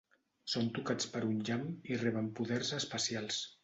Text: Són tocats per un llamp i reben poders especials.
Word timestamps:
Són 0.53 0.71
tocats 0.77 1.11
per 1.13 1.23
un 1.29 1.45
llamp 1.51 1.69
i 1.93 2.01
reben 2.07 2.35
poders 2.43 2.77
especials. 2.83 3.45